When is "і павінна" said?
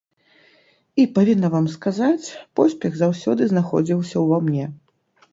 1.01-1.49